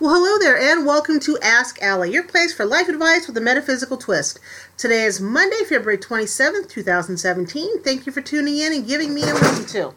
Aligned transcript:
Well, 0.00 0.14
hello 0.14 0.38
there, 0.38 0.58
and 0.58 0.86
welcome 0.86 1.20
to 1.20 1.38
Ask 1.42 1.82
Allie, 1.82 2.10
your 2.10 2.22
place 2.22 2.54
for 2.54 2.64
life 2.64 2.88
advice 2.88 3.26
with 3.26 3.36
a 3.36 3.40
metaphysical 3.42 3.98
twist. 3.98 4.40
Today 4.78 5.04
is 5.04 5.20
Monday, 5.20 5.62
February 5.68 5.98
27th, 5.98 6.70
2017. 6.70 7.82
Thank 7.82 8.06
you 8.06 8.12
for 8.12 8.22
tuning 8.22 8.56
in 8.56 8.72
and 8.72 8.88
giving 8.88 9.12
me 9.12 9.24
a 9.24 9.34
listen 9.34 9.66
to. 9.66 9.94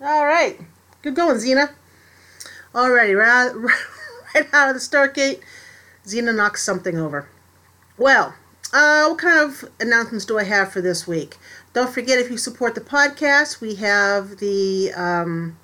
All 0.00 0.26
right. 0.26 0.60
Good 1.02 1.14
going, 1.14 1.36
Xena. 1.36 1.70
Alrighty, 2.74 3.16
right, 3.16 3.54
right 4.34 4.52
out 4.52 4.70
of 4.70 4.74
the 4.74 4.80
start 4.80 5.14
gate, 5.14 5.38
Xena 6.04 6.34
knocks 6.34 6.64
something 6.64 6.98
over. 6.98 7.28
Well, 7.96 8.34
uh, 8.72 9.06
what 9.06 9.18
kind 9.18 9.38
of 9.38 9.70
announcements 9.78 10.24
do 10.24 10.36
I 10.36 10.42
have 10.42 10.72
for 10.72 10.80
this 10.80 11.06
week? 11.06 11.36
Don't 11.74 11.94
forget, 11.94 12.18
if 12.18 12.28
you 12.28 12.38
support 12.38 12.74
the 12.74 12.80
podcast, 12.80 13.60
we 13.60 13.76
have 13.76 14.38
the 14.38 14.92
um, 14.96 15.56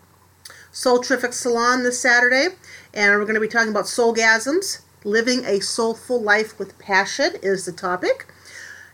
Soul 0.79 1.01
Terrific 1.01 1.33
Salon 1.33 1.83
this 1.83 1.99
Saturday, 1.99 2.55
and 2.95 3.19
we're 3.19 3.25
going 3.25 3.35
to 3.35 3.41
be 3.41 3.49
talking 3.49 3.73
about 3.73 3.87
soulgasms. 3.87 4.82
Living 5.03 5.45
a 5.45 5.59
soulful 5.59 6.23
life 6.23 6.57
with 6.57 6.79
passion 6.79 7.32
is 7.43 7.67
the 7.67 7.73
topic. 7.73 8.32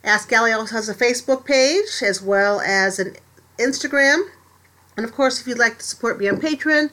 Ask 0.03 0.33
Allie 0.33 0.53
also 0.53 0.77
has 0.77 0.89
a 0.89 0.95
Facebook 0.95 1.45
page 1.45 2.03
as 2.03 2.23
well 2.23 2.63
as 2.63 2.99
an 2.99 3.17
Instagram. 3.59 4.31
And 4.97 5.05
of 5.05 5.13
course, 5.13 5.43
if 5.43 5.47
you'd 5.47 5.59
like 5.59 5.77
to 5.77 5.85
support 5.85 6.19
me 6.19 6.27
on 6.27 6.41
Patreon, 6.41 6.89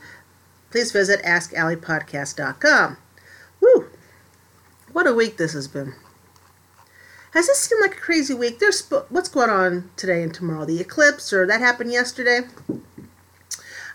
please 0.72 0.92
visit 0.92 1.24
AskAlliePodcast.com. 1.24 2.98
Woo! 3.62 3.88
What 4.92 5.08
a 5.08 5.14
week 5.14 5.38
this 5.38 5.54
has 5.54 5.70
been. 5.70 5.94
Has 7.32 7.48
this 7.48 7.60
seemed 7.60 7.80
like 7.80 7.96
a 7.96 8.02
crazy 8.02 8.34
week? 8.34 8.60
There's 8.60 8.86
what's 9.08 9.30
going 9.30 9.50
on 9.50 9.90
today 9.96 10.22
and 10.22 10.34
tomorrow? 10.34 10.66
The 10.66 10.82
eclipse, 10.82 11.32
or 11.32 11.48
that 11.48 11.62
happened 11.62 11.94
yesterday? 11.94 12.42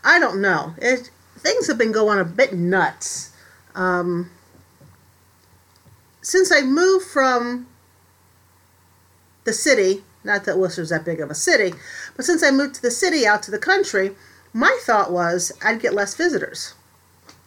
I 0.07 0.21
don't 0.21 0.41
know. 0.41 0.75
It, 0.79 1.11
things 1.37 1.67
have 1.67 1.77
been 1.77 1.91
going 1.91 2.21
a 2.21 2.25
bit 2.25 2.53
nuts. 2.53 3.33
Um, 3.75 4.31
since 6.23 6.53
I 6.53 6.63
moved 6.63 7.07
from 7.07 7.67
the 9.43 9.53
city, 9.53 10.05
not 10.23 10.45
that 10.45 10.59
Wooster's 10.59 10.91
that 10.91 11.05
big 11.05 11.21
of 11.21 11.29
a 11.29 11.35
city, 11.35 11.75
but 12.15 12.25
since 12.25 12.45
I 12.45 12.53
moved 12.53 12.77
to 12.77 12.83
the 12.83 12.91
city 12.93 13.27
out 13.27 13.43
to 13.45 13.51
the 13.51 13.59
country, 13.59 14.13
my 14.53 14.79
thought 14.85 15.11
was 15.11 15.51
I'd 15.63 15.81
get 15.81 15.93
less 15.93 16.15
visitors. 16.15 16.75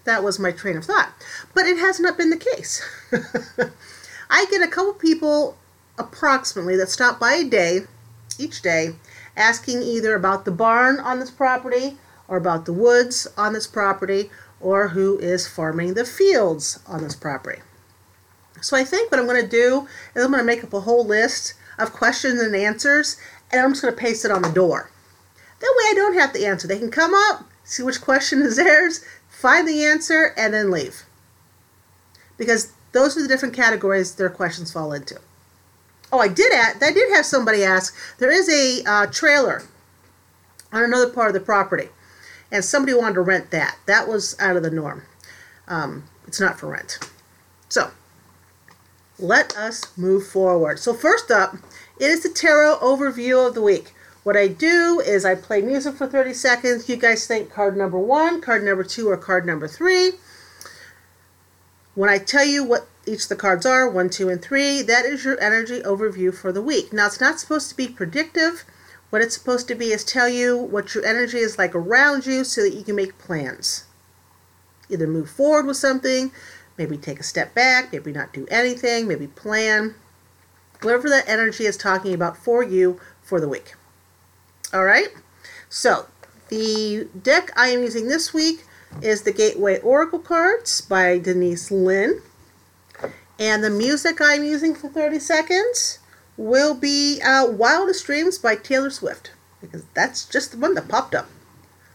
That 0.04 0.22
was 0.22 0.38
my 0.38 0.52
train 0.52 0.76
of 0.76 0.84
thought. 0.84 1.14
But 1.54 1.66
it 1.66 1.78
has 1.78 1.98
not 1.98 2.18
been 2.18 2.30
the 2.30 2.38
case. 2.38 2.86
I 4.30 4.46
get 4.52 4.62
a 4.62 4.68
couple 4.68 4.94
people 4.96 5.58
approximately 5.98 6.76
that 6.76 6.90
stop 6.90 7.22
by 7.22 7.36
a 7.36 7.46
day, 7.46 7.82
each 8.38 8.62
day, 8.62 8.96
asking 9.38 9.82
either 9.82 10.14
about 10.14 10.44
the 10.44 10.52
barn 10.52 11.00
on 11.00 11.22
this 11.22 11.32
property 11.32 11.98
or 12.30 12.38
about 12.38 12.66
the 12.66 12.74
woods 12.74 13.28
on 13.36 13.54
this 13.54 13.68
property 13.68 14.30
or 14.62 14.90
who 14.90 15.18
is 15.18 15.48
farming 15.48 15.96
the 15.96 16.06
fields 16.06 16.80
on 16.88 17.04
this 17.04 17.16
property. 17.16 17.62
So 18.62 18.78
I 18.78 18.84
think 18.84 19.12
what 19.12 19.20
I'm 19.20 19.26
going 19.26 19.42
to 19.42 19.48
do 19.48 19.88
is 20.16 20.24
I'm 20.24 20.32
going 20.32 20.42
to 20.42 20.46
make 20.46 20.64
up 20.64 20.74
a 20.74 20.82
whole 20.82 21.06
list 21.06 21.56
of 21.78 21.92
questions 21.92 22.40
and 22.40 22.56
answers 22.56 23.18
and 23.52 23.62
I'm 23.62 23.72
just 23.72 23.82
going 23.82 23.94
to 23.94 24.00
paste 24.00 24.26
it 24.26 24.32
on 24.32 24.44
the 24.44 24.52
door. 24.52 24.92
That 25.60 25.76
way 25.78 25.92
I 25.92 25.94
don't 25.96 26.14
have 26.14 26.34
to 26.34 26.46
answer. 26.46 26.68
They 26.68 26.78
can 26.78 26.92
come 26.92 27.14
up, 27.14 27.46
see 27.64 27.84
which 27.84 28.02
question 28.02 28.42
is 28.42 28.56
theirs, 28.58 29.04
find 29.28 29.68
the 29.68 29.84
answer, 29.84 30.34
and 30.38 30.54
then 30.54 30.72
leave. 30.72 31.04
Because 32.38 32.72
those 32.92 33.18
are 33.18 33.22
the 33.22 33.28
different 33.28 33.56
categories 33.56 34.16
their 34.16 34.30
questions 34.30 34.72
fall 34.72 34.94
into. 34.94 35.20
Oh, 36.12 36.20
I 36.20 36.28
did 36.28 36.54
add, 36.54 36.82
I 36.82 36.92
did 36.92 37.14
have 37.14 37.26
somebody 37.26 37.64
ask. 37.64 37.96
There 38.18 38.32
is 38.32 38.50
a 38.50 38.84
uh, 38.90 39.06
trailer 39.08 39.64
on 40.72 40.84
another 40.84 41.10
part 41.10 41.28
of 41.28 41.34
the 41.34 41.40
property 41.40 41.90
and 42.52 42.64
somebody 42.64 42.94
wanted 42.94 43.16
to 43.16 43.22
rent 43.22 43.52
that. 43.52 43.78
That 43.86 44.08
was 44.08 44.36
out 44.40 44.56
of 44.56 44.64
the 44.64 44.72
norm. 44.72 45.04
Um, 45.68 46.04
it's 46.28 46.40
not 46.40 46.60
for 46.60 46.68
rent. 46.68 47.00
So, 47.70 47.92
let 49.20 49.56
us 49.58 49.96
move 49.98 50.26
forward. 50.28 50.80
So, 50.80 50.94
first 50.94 51.30
up, 51.30 51.56
it 52.00 52.10
is 52.10 52.24
the 52.24 52.30
tarot 52.30 52.80
overview 52.82 53.48
of 53.48 53.54
the 53.54 53.62
week. 53.62 53.94
What 54.24 54.36
I 54.36 54.48
do 54.48 55.02
is 55.06 55.26
I 55.26 55.36
play 55.36 55.62
music 55.62 55.96
for 55.96 56.08
30 56.08 56.34
seconds. 56.34 56.90
You 56.90 56.98
guys 56.98 57.26
think 57.26 57.52
card 57.52 57.78
number 57.78 57.98
one, 57.98 58.42
card 58.42 58.64
number 58.64 58.84
two, 58.84 59.10
or 59.10 59.18
card 59.18 59.46
number 59.46 59.68
three. 59.68 60.14
When 61.96 62.10
I 62.10 62.18
tell 62.18 62.46
you 62.46 62.64
what 62.64 62.88
each 63.06 63.24
of 63.24 63.30
the 63.30 63.36
cards 63.36 63.66
are, 63.66 63.90
one, 63.90 64.10
two, 64.10 64.30
and 64.30 64.42
three, 64.42 64.82
that 64.84 65.06
is 65.06 65.26
your 65.26 65.40
energy 65.42 65.82
overview 65.82 66.34
for 66.34 66.52
the 66.52 66.62
week. 66.62 66.94
Now, 66.94 67.08
it's 67.08 67.20
not 67.20 67.40
supposed 67.40 67.70
to 67.70 67.76
be 67.76 67.88
predictive. 67.88 68.66
What 69.10 69.22
it's 69.22 69.36
supposed 69.36 69.68
to 69.70 69.76
be 69.76 69.92
is 69.92 70.04
tell 70.04 70.30
you 70.30 70.58
what 70.58 70.94
your 70.94 71.06
energy 71.06 71.40
is 71.40 71.58
like 71.58 71.74
around 71.74 72.26
you 72.26 72.44
so 72.44 72.62
that 72.62 72.76
you 72.76 72.84
can 72.84 72.96
make 72.96 73.18
plans. 73.18 73.86
Either 74.90 75.08
move 75.08 75.30
forward 75.30 75.66
with 75.66 75.78
something, 75.78 76.32
maybe 76.78 76.98
take 76.98 77.20
a 77.20 77.24
step 77.24 77.56
back, 77.56 77.92
maybe 77.92 78.12
not 78.12 78.34
do 78.34 78.48
anything, 78.52 79.08
maybe 79.08 79.28
plan. 79.28 79.96
Whatever 80.82 81.10
that 81.10 81.28
energy 81.28 81.66
is 81.66 81.76
talking 81.76 82.14
about 82.14 82.38
for 82.38 82.64
you 82.64 83.00
for 83.22 83.42
the 83.42 83.50
week. 83.50 83.74
All 84.74 84.86
right? 84.86 85.10
So, 85.70 86.06
the 86.50 87.08
deck 87.22 87.52
I 87.56 87.70
am 87.70 87.82
using 87.82 88.08
this 88.08 88.34
week 88.34 88.64
is 89.02 89.24
the 89.24 89.32
Gateway 89.32 89.80
Oracle 89.80 90.20
cards 90.20 90.82
by 90.82 91.18
Denise 91.18 91.72
Linn. 91.72 92.22
And 93.38 93.64
the 93.64 93.70
music 93.70 94.20
I'm 94.22 94.44
using 94.44 94.76
for 94.76 94.90
30 94.90 95.20
seconds 95.20 96.00
will 96.40 96.74
be 96.74 97.22
uh, 97.22 97.46
Wildest 97.46 98.06
Dreams 98.06 98.38
by 98.38 98.56
Taylor 98.56 98.90
Swift, 98.90 99.32
because 99.60 99.84
that's 99.94 100.26
just 100.26 100.54
the 100.54 100.58
one 100.58 100.74
that 100.76 100.88
popped 100.88 101.14
up. 101.14 101.28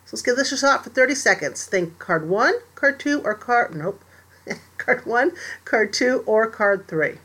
So 0.05 0.11
let's 0.13 0.23
give 0.23 0.37
this 0.37 0.53
a 0.53 0.59
shot 0.59 0.85
for 0.85 0.91
30 0.91 1.15
seconds. 1.15 1.65
Think 1.65 1.99
card 1.99 2.29
1, 2.29 2.53
card 2.75 3.01
2, 3.01 3.23
or 3.23 3.35
card. 3.35 3.75
Nope. 3.75 4.05
card 4.77 5.07
1, 5.07 5.33
card 5.65 5.95
2, 5.95 6.25
or 6.27 6.47
card 6.47 6.87
3. 6.87 7.19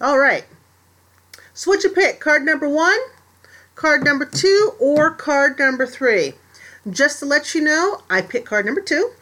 All 0.00 0.18
right. 0.18 0.44
What 1.64 1.82
you 1.82 1.90
pick? 1.90 2.20
Card 2.20 2.44
number 2.44 2.68
one, 2.68 2.98
card 3.74 4.04
number 4.04 4.24
two, 4.24 4.72
or 4.78 5.10
card 5.10 5.58
number 5.58 5.86
three? 5.86 6.34
Just 6.88 7.18
to 7.20 7.26
let 7.26 7.54
you 7.54 7.62
know, 7.62 8.02
I 8.08 8.22
picked 8.22 8.46
card 8.46 8.66
number 8.66 8.80
two. 8.80 9.12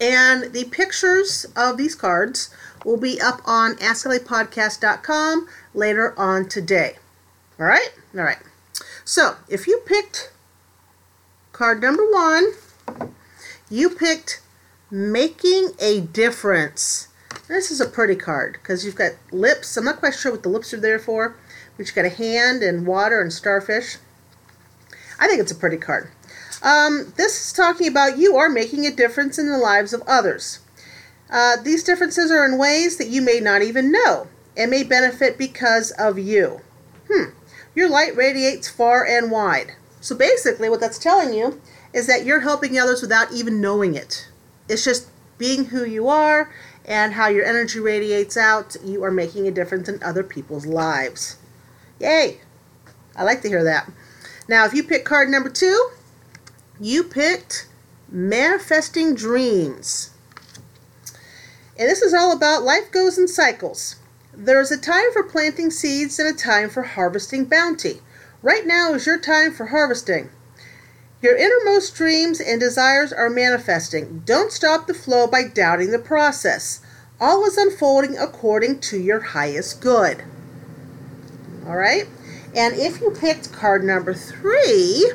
And 0.00 0.52
the 0.52 0.64
pictures 0.64 1.46
of 1.54 1.76
these 1.76 1.94
cards 1.94 2.50
will 2.84 2.96
be 2.96 3.20
up 3.20 3.40
on 3.44 3.76
AskAlliePodcast.com 3.76 5.46
later 5.74 6.18
on 6.18 6.48
today. 6.48 6.96
All 7.60 7.66
right? 7.66 7.92
All 8.14 8.22
right. 8.22 8.38
So 9.04 9.36
if 9.48 9.66
you 9.68 9.82
picked 9.86 10.32
card 11.52 11.80
number 11.80 12.10
one, 12.10 12.52
you 13.70 13.90
picked 13.90 14.40
Making 14.90 15.70
a 15.78 16.00
Difference. 16.00 17.08
This 17.48 17.70
is 17.70 17.80
a 17.80 17.88
pretty 17.88 18.16
card 18.16 18.54
because 18.54 18.84
you've 18.84 18.96
got 18.96 19.12
lips. 19.30 19.76
I'm 19.76 19.84
not 19.84 19.98
quite 19.98 20.14
sure 20.14 20.32
what 20.32 20.42
the 20.42 20.48
lips 20.48 20.72
are 20.72 20.80
there 20.80 20.98
for, 20.98 21.36
but 21.76 21.86
you've 21.86 21.94
got 21.94 22.04
a 22.04 22.10
hand 22.10 22.62
and 22.62 22.86
water 22.86 23.20
and 23.20 23.32
starfish. 23.32 23.98
I 25.20 25.26
think 25.26 25.40
it's 25.40 25.52
a 25.52 25.56
pretty 25.56 25.76
card. 25.76 26.10
Um, 26.62 27.12
this 27.16 27.46
is 27.46 27.52
talking 27.52 27.88
about 27.88 28.18
you 28.18 28.36
are 28.36 28.48
making 28.48 28.86
a 28.86 28.94
difference 28.94 29.38
in 29.38 29.50
the 29.50 29.58
lives 29.58 29.92
of 29.92 30.02
others. 30.06 30.60
Uh, 31.30 31.56
these 31.62 31.82
differences 31.82 32.30
are 32.30 32.44
in 32.44 32.58
ways 32.58 32.98
that 32.98 33.08
you 33.08 33.22
may 33.22 33.40
not 33.40 33.62
even 33.62 33.90
know 33.90 34.28
and 34.56 34.70
may 34.70 34.82
benefit 34.82 35.38
because 35.38 35.90
of 35.92 36.18
you. 36.18 36.60
Hmm. 37.10 37.30
Your 37.74 37.88
light 37.88 38.14
radiates 38.14 38.68
far 38.68 39.06
and 39.06 39.30
wide. 39.30 39.72
So 40.00 40.16
basically, 40.16 40.68
what 40.68 40.80
that's 40.80 40.98
telling 40.98 41.32
you 41.32 41.60
is 41.92 42.06
that 42.06 42.24
you're 42.24 42.40
helping 42.40 42.78
others 42.78 43.00
without 43.00 43.32
even 43.32 43.60
knowing 43.60 43.94
it. 43.94 44.28
It's 44.68 44.84
just 44.84 45.08
being 45.38 45.66
who 45.66 45.84
you 45.84 46.08
are 46.08 46.52
and 46.84 47.14
how 47.14 47.28
your 47.28 47.44
energy 47.44 47.78
radiates 47.78 48.36
out, 48.36 48.76
you 48.84 49.02
are 49.04 49.10
making 49.10 49.46
a 49.46 49.52
difference 49.52 49.88
in 49.88 50.02
other 50.02 50.22
people's 50.22 50.66
lives. 50.66 51.36
Yay! 52.00 52.40
I 53.16 53.22
like 53.24 53.42
to 53.42 53.48
hear 53.48 53.64
that. 53.64 53.90
Now, 54.48 54.64
if 54.64 54.74
you 54.74 54.82
pick 54.82 55.04
card 55.04 55.28
number 55.28 55.48
two, 55.48 55.90
you 56.80 57.04
picked 57.04 57.68
Manifesting 58.10 59.14
Dreams. 59.14 60.10
And 61.78 61.88
this 61.88 62.02
is 62.02 62.12
all 62.12 62.32
about 62.32 62.62
life 62.62 62.90
goes 62.90 63.18
in 63.18 63.28
cycles. 63.28 63.96
There 64.34 64.60
is 64.60 64.70
a 64.70 64.78
time 64.78 65.12
for 65.12 65.22
planting 65.22 65.70
seeds 65.70 66.18
and 66.18 66.28
a 66.28 66.36
time 66.36 66.70
for 66.70 66.82
harvesting 66.82 67.44
bounty. 67.44 68.00
Right 68.42 68.66
now 68.66 68.94
is 68.94 69.06
your 69.06 69.18
time 69.18 69.52
for 69.52 69.66
harvesting. 69.66 70.30
Your 71.22 71.36
innermost 71.36 71.94
dreams 71.94 72.40
and 72.40 72.58
desires 72.58 73.12
are 73.12 73.30
manifesting. 73.30 74.24
Don't 74.26 74.50
stop 74.50 74.88
the 74.88 74.94
flow 74.94 75.28
by 75.28 75.44
doubting 75.44 75.92
the 75.92 76.00
process. 76.00 76.80
All 77.20 77.44
is 77.46 77.56
unfolding 77.56 78.18
according 78.18 78.80
to 78.80 78.98
your 78.98 79.20
highest 79.20 79.80
good. 79.80 80.24
All 81.64 81.76
right? 81.76 82.08
And 82.56 82.74
if 82.74 83.00
you 83.00 83.12
picked 83.12 83.52
card 83.52 83.84
number 83.84 84.12
three, 84.12 85.12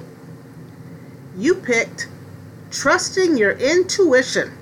you 1.37 1.55
picked 1.55 2.07
trusting 2.71 3.37
your 3.37 3.51
intuition. 3.51 4.57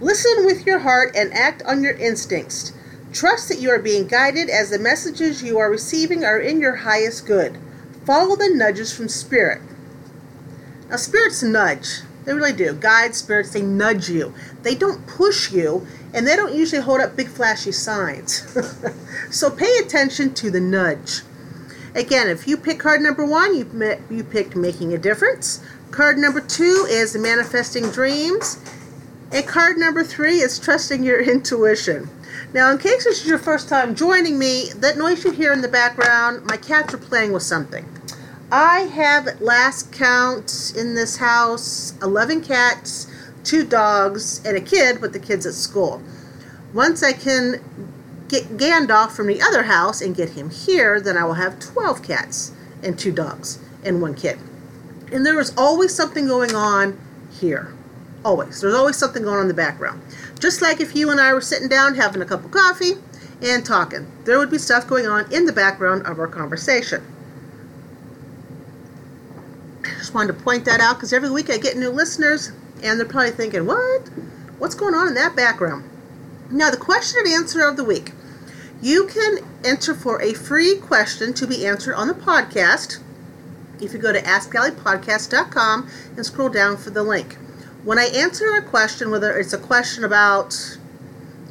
Listen 0.00 0.46
with 0.46 0.64
your 0.64 0.78
heart 0.78 1.12
and 1.16 1.34
act 1.34 1.60
on 1.64 1.82
your 1.82 1.94
instincts. 1.94 2.72
Trust 3.12 3.48
that 3.48 3.58
you 3.58 3.70
are 3.70 3.80
being 3.80 4.06
guided 4.06 4.48
as 4.48 4.70
the 4.70 4.78
messages 4.78 5.42
you 5.42 5.58
are 5.58 5.70
receiving 5.70 6.24
are 6.24 6.38
in 6.38 6.60
your 6.60 6.76
highest 6.76 7.26
good. 7.26 7.58
Follow 8.06 8.36
the 8.36 8.48
nudges 8.48 8.94
from 8.94 9.08
spirit. 9.08 9.60
Now, 10.92 10.98
spirits 10.98 11.42
nudge. 11.42 12.02
They 12.26 12.34
really 12.34 12.52
do. 12.52 12.74
Guide 12.74 13.14
spirits, 13.14 13.54
they 13.54 13.62
nudge 13.62 14.10
you. 14.10 14.34
They 14.62 14.74
don't 14.74 15.06
push 15.06 15.50
you, 15.50 15.86
and 16.12 16.26
they 16.26 16.36
don't 16.36 16.54
usually 16.54 16.82
hold 16.82 17.00
up 17.00 17.16
big 17.16 17.28
flashy 17.28 17.72
signs. 17.72 18.46
so 19.30 19.50
pay 19.50 19.74
attention 19.78 20.34
to 20.34 20.50
the 20.50 20.60
nudge. 20.60 21.22
Again, 21.94 22.28
if 22.28 22.46
you 22.46 22.58
pick 22.58 22.78
card 22.78 23.00
number 23.00 23.24
one, 23.24 23.56
you, 23.56 23.96
you 24.10 24.22
picked 24.22 24.54
making 24.54 24.92
a 24.92 24.98
difference. 24.98 25.64
Card 25.92 26.18
number 26.18 26.42
two 26.42 26.86
is 26.90 27.16
manifesting 27.16 27.90
dreams. 27.90 28.58
And 29.32 29.48
card 29.48 29.78
number 29.78 30.04
three 30.04 30.40
is 30.42 30.58
trusting 30.58 31.02
your 31.02 31.22
intuition. 31.32 32.10
Now, 32.52 32.70
in 32.70 32.76
case 32.76 33.04
this 33.04 33.22
is 33.22 33.26
your 33.26 33.38
first 33.38 33.70
time 33.70 33.94
joining 33.94 34.38
me, 34.38 34.68
that 34.76 34.98
noise 34.98 35.24
you 35.24 35.30
hear 35.30 35.54
in 35.54 35.62
the 35.62 35.68
background, 35.68 36.44
my 36.44 36.58
cats 36.58 36.92
are 36.92 36.98
playing 36.98 37.32
with 37.32 37.44
something. 37.44 37.86
I 38.52 38.80
have 38.80 39.26
at 39.28 39.40
last 39.40 39.92
count 39.92 40.74
in 40.76 40.94
this 40.94 41.16
house 41.16 41.94
11 42.02 42.42
cats, 42.42 43.06
two 43.44 43.64
dogs, 43.64 44.44
and 44.44 44.58
a 44.58 44.60
kid, 44.60 45.00
with 45.00 45.14
the 45.14 45.18
kid's 45.18 45.46
at 45.46 45.54
school. 45.54 46.02
Once 46.74 47.02
I 47.02 47.14
can 47.14 47.64
get 48.28 48.58
Gandalf 48.58 49.12
from 49.12 49.28
the 49.28 49.40
other 49.40 49.62
house 49.62 50.02
and 50.02 50.14
get 50.14 50.30
him 50.30 50.50
here, 50.50 51.00
then 51.00 51.16
I 51.16 51.24
will 51.24 51.32
have 51.32 51.60
12 51.60 52.02
cats 52.02 52.52
and 52.82 52.98
two 52.98 53.10
dogs 53.10 53.58
and 53.84 54.02
one 54.02 54.14
kid. 54.14 54.38
And 55.10 55.24
there 55.24 55.40
is 55.40 55.54
always 55.56 55.94
something 55.94 56.26
going 56.26 56.54
on 56.54 57.00
here. 57.30 57.72
Always. 58.22 58.60
There's 58.60 58.74
always 58.74 58.98
something 58.98 59.22
going 59.22 59.36
on 59.36 59.42
in 59.42 59.48
the 59.48 59.54
background. 59.54 60.02
Just 60.38 60.60
like 60.60 60.78
if 60.78 60.94
you 60.94 61.08
and 61.08 61.18
I 61.18 61.32
were 61.32 61.40
sitting 61.40 61.68
down 61.68 61.94
having 61.94 62.20
a 62.20 62.26
cup 62.26 62.44
of 62.44 62.50
coffee 62.50 62.96
and 63.40 63.64
talking, 63.64 64.12
there 64.24 64.38
would 64.38 64.50
be 64.50 64.58
stuff 64.58 64.86
going 64.86 65.06
on 65.06 65.32
in 65.32 65.46
the 65.46 65.54
background 65.54 66.06
of 66.06 66.18
our 66.18 66.28
conversation. 66.28 67.02
Wanted 70.12 70.36
to 70.36 70.42
point 70.42 70.64
that 70.66 70.80
out 70.80 70.96
because 70.96 71.12
every 71.12 71.30
week 71.30 71.50
I 71.50 71.56
get 71.56 71.76
new 71.76 71.90
listeners 71.90 72.52
and 72.82 72.98
they're 72.98 73.06
probably 73.06 73.30
thinking, 73.30 73.66
what? 73.66 74.08
What's 74.58 74.74
going 74.74 74.94
on 74.94 75.08
in 75.08 75.14
that 75.14 75.34
background? 75.34 75.88
Now, 76.50 76.70
the 76.70 76.76
question 76.76 77.20
and 77.24 77.34
answer 77.34 77.66
of 77.66 77.76
the 77.76 77.84
week. 77.84 78.12
You 78.82 79.06
can 79.06 79.38
enter 79.64 79.94
for 79.94 80.20
a 80.20 80.34
free 80.34 80.76
question 80.76 81.32
to 81.34 81.46
be 81.46 81.64
answered 81.64 81.94
on 81.94 82.08
the 82.08 82.14
podcast 82.14 82.98
if 83.80 83.92
you 83.92 83.98
go 83.98 84.12
to 84.12 84.20
AskAlliePodcast.com 84.20 85.88
and 86.16 86.26
scroll 86.26 86.48
down 86.48 86.76
for 86.76 86.90
the 86.90 87.02
link 87.02 87.38
when 87.84 87.98
I 87.98 88.06
answer 88.06 88.54
a 88.54 88.62
question, 88.62 89.10
whether 89.10 89.36
it's 89.36 89.52
a 89.52 89.58
question 89.58 90.04
about 90.04 90.78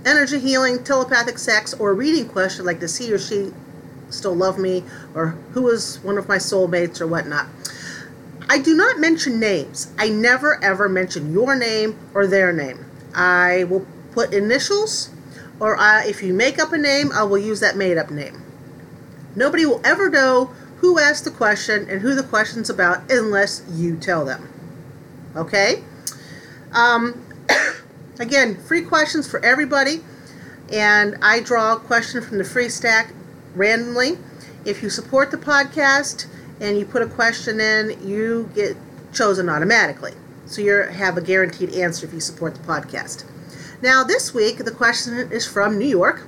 energy 0.05 0.39
healing, 0.39 0.83
telepathic 0.83 1.37
sex, 1.37 1.73
or 1.73 1.91
a 1.91 1.93
reading 1.93 2.27
question 2.27 2.65
like 2.65 2.79
does 2.79 2.97
he 2.97 3.11
or 3.11 3.19
she 3.19 3.51
still 4.09 4.33
love 4.33 4.57
me, 4.57 4.83
or 5.13 5.37
who 5.53 5.69
is 5.69 5.99
one 6.03 6.17
of 6.17 6.27
my 6.27 6.37
soulmates, 6.37 6.99
or 7.01 7.07
whatnot, 7.07 7.47
I 8.51 8.57
do 8.57 8.75
not 8.75 8.99
mention 8.99 9.39
names. 9.39 9.93
I 9.97 10.09
never 10.09 10.61
ever 10.61 10.89
mention 10.89 11.31
your 11.31 11.55
name 11.55 11.97
or 12.13 12.27
their 12.27 12.51
name. 12.51 12.85
I 13.15 13.63
will 13.63 13.87
put 14.11 14.33
initials, 14.33 15.09
or 15.57 15.77
I, 15.77 16.03
if 16.03 16.21
you 16.21 16.33
make 16.33 16.59
up 16.59 16.73
a 16.73 16.77
name, 16.77 17.13
I 17.13 17.23
will 17.23 17.37
use 17.37 17.61
that 17.61 17.77
made 17.77 17.97
up 17.97 18.11
name. 18.11 18.43
Nobody 19.37 19.65
will 19.65 19.79
ever 19.85 20.09
know 20.09 20.47
who 20.79 20.99
asked 20.99 21.23
the 21.23 21.31
question 21.31 21.89
and 21.89 22.01
who 22.01 22.13
the 22.13 22.23
question's 22.23 22.69
about 22.69 23.09
unless 23.09 23.63
you 23.71 23.95
tell 23.95 24.25
them. 24.25 24.49
Okay? 25.33 25.85
Um, 26.73 27.25
again, 28.19 28.61
free 28.61 28.81
questions 28.81 29.31
for 29.31 29.39
everybody. 29.45 30.01
And 30.69 31.15
I 31.21 31.39
draw 31.39 31.77
a 31.77 31.79
question 31.79 32.21
from 32.21 32.37
the 32.37 32.43
free 32.43 32.67
stack 32.67 33.13
randomly. 33.55 34.17
If 34.65 34.83
you 34.83 34.89
support 34.89 35.31
the 35.31 35.37
podcast 35.37 36.27
and 36.61 36.77
you 36.77 36.85
put 36.85 37.01
a 37.01 37.07
question 37.07 37.59
in, 37.59 38.07
you 38.07 38.49
get 38.55 38.77
chosen 39.11 39.49
automatically. 39.49 40.13
So 40.45 40.61
you 40.61 40.73
have 40.83 41.17
a 41.17 41.21
guaranteed 41.21 41.73
answer 41.73 42.05
if 42.05 42.13
you 42.13 42.21
support 42.21 42.55
the 42.55 42.61
podcast. 42.61 43.25
Now, 43.81 44.03
this 44.03 44.33
week, 44.33 44.59
the 44.59 44.71
question 44.71 45.13
is 45.31 45.45
from 45.45 45.77
New 45.77 45.87
York. 45.87 46.27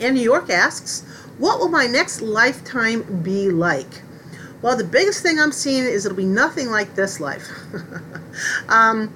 And 0.00 0.14
New 0.14 0.22
York 0.22 0.48
asks, 0.48 1.02
What 1.38 1.58
will 1.58 1.68
my 1.68 1.86
next 1.86 2.22
lifetime 2.22 3.22
be 3.22 3.50
like? 3.50 4.02
Well, 4.62 4.76
the 4.76 4.84
biggest 4.84 5.22
thing 5.22 5.40
I'm 5.40 5.52
seeing 5.52 5.84
is 5.84 6.06
it'll 6.06 6.16
be 6.16 6.24
nothing 6.24 6.70
like 6.70 6.94
this 6.94 7.18
life. 7.18 7.48
um, 8.68 9.12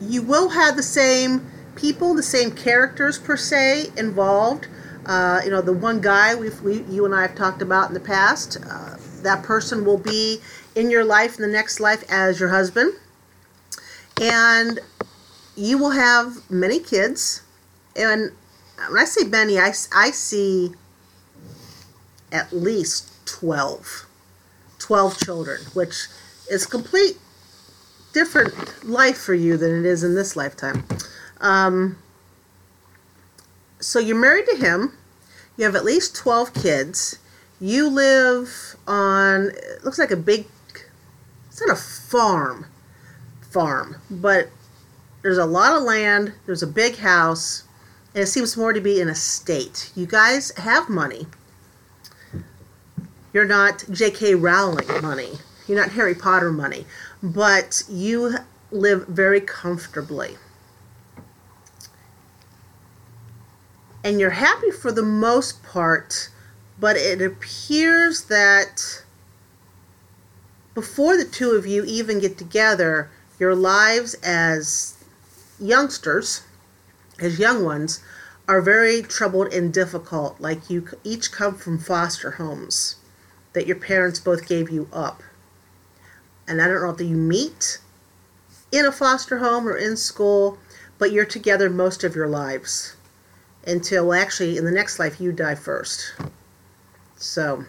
you 0.00 0.22
will 0.22 0.50
have 0.50 0.76
the 0.76 0.82
same 0.82 1.50
people, 1.76 2.14
the 2.14 2.22
same 2.22 2.50
characters 2.50 3.18
per 3.18 3.36
se 3.36 3.86
involved. 3.96 4.66
Uh, 5.06 5.40
you 5.44 5.50
know, 5.50 5.62
the 5.62 5.72
one 5.72 6.00
guy 6.02 6.34
we, 6.34 6.50
you 6.90 7.06
and 7.06 7.14
I 7.14 7.22
have 7.22 7.34
talked 7.34 7.62
about 7.62 7.88
in 7.88 7.94
the 7.94 8.00
past, 8.00 8.58
uh, 8.68 8.96
that 9.22 9.42
person 9.42 9.84
will 9.84 9.98
be 9.98 10.38
in 10.74 10.90
your 10.90 11.04
life 11.04 11.36
in 11.36 11.42
the 11.42 11.52
next 11.52 11.80
life 11.80 12.04
as 12.10 12.40
your 12.40 12.50
husband. 12.50 12.94
And 14.20 14.80
you 15.56 15.78
will 15.78 15.90
have 15.90 16.50
many 16.50 16.78
kids. 16.78 17.42
And 17.96 18.32
when 18.88 18.98
I 18.98 19.04
say 19.04 19.24
many, 19.24 19.58
I, 19.58 19.72
I 19.94 20.10
see 20.10 20.72
at 22.32 22.52
least 22.52 23.12
12. 23.26 24.06
12 24.78 25.18
children, 25.18 25.60
which 25.74 26.06
is 26.50 26.66
complete 26.66 27.18
different 28.12 28.84
life 28.88 29.18
for 29.18 29.34
you 29.34 29.56
than 29.56 29.78
it 29.78 29.84
is 29.84 30.02
in 30.02 30.14
this 30.14 30.36
lifetime. 30.36 30.84
Um, 31.40 31.98
so 33.80 33.98
you're 33.98 34.18
married 34.18 34.46
to 34.50 34.56
him. 34.56 34.96
You 35.56 35.64
have 35.64 35.76
at 35.76 35.84
least 35.84 36.16
12 36.16 36.54
kids. 36.54 37.18
You 37.60 37.88
live 37.88 38.76
on, 38.86 39.50
it 39.50 39.84
looks 39.84 39.98
like 39.98 40.10
a 40.10 40.16
big, 40.16 40.46
it's 41.48 41.60
not 41.60 41.76
a 41.76 41.80
farm, 41.80 42.66
farm, 43.40 43.96
but 44.10 44.48
there's 45.22 45.38
a 45.38 45.44
lot 45.44 45.76
of 45.76 45.82
land, 45.82 46.32
there's 46.46 46.62
a 46.62 46.68
big 46.68 46.96
house, 46.96 47.64
and 48.14 48.22
it 48.22 48.28
seems 48.28 48.56
more 48.56 48.72
to 48.72 48.80
be 48.80 49.00
an 49.00 49.08
estate. 49.08 49.90
You 49.94 50.06
guys 50.06 50.56
have 50.56 50.88
money. 50.88 51.26
You're 53.32 53.44
not 53.44 53.84
J.K. 53.90 54.36
Rowling 54.36 54.88
money. 55.02 55.32
You're 55.66 55.78
not 55.78 55.92
Harry 55.92 56.14
Potter 56.14 56.50
money 56.50 56.86
but 57.22 57.82
you 57.88 58.36
live 58.70 59.06
very 59.06 59.40
comfortably. 59.40 60.36
And 64.04 64.20
you're 64.20 64.30
happy 64.30 64.70
for 64.70 64.92
the 64.92 65.02
most 65.02 65.62
part, 65.62 66.30
but 66.78 66.96
it 66.96 67.20
appears 67.20 68.24
that 68.24 69.02
before 70.74 71.16
the 71.16 71.24
two 71.24 71.52
of 71.52 71.66
you 71.66 71.84
even 71.84 72.20
get 72.20 72.38
together, 72.38 73.10
your 73.38 73.54
lives 73.54 74.14
as 74.22 74.96
youngsters, 75.58 76.42
as 77.18 77.38
young 77.38 77.64
ones, 77.64 78.00
are 78.48 78.62
very 78.62 79.02
troubled 79.02 79.52
and 79.52 79.74
difficult. 79.74 80.40
Like 80.40 80.70
you 80.70 80.88
each 81.04 81.32
come 81.32 81.56
from 81.56 81.78
foster 81.78 82.32
homes 82.32 82.96
that 83.52 83.66
your 83.66 83.76
parents 83.76 84.20
both 84.20 84.48
gave 84.48 84.70
you 84.70 84.88
up 84.92 85.22
and 86.48 86.62
I 86.62 86.66
don't 86.66 86.80
know 86.80 86.90
if 86.90 87.00
you 87.00 87.14
meet 87.14 87.78
in 88.72 88.86
a 88.86 88.90
foster 88.90 89.38
home 89.38 89.68
or 89.68 89.76
in 89.76 89.96
school, 89.96 90.58
but 90.96 91.12
you're 91.12 91.26
together 91.26 91.68
most 91.68 92.02
of 92.02 92.16
your 92.16 92.26
lives 92.26 92.96
until 93.66 94.14
actually 94.14 94.56
in 94.56 94.64
the 94.64 94.70
next 94.70 94.98
life 94.98 95.20
you 95.20 95.30
die 95.30 95.54
first. 95.54 96.14
So, 97.18 97.64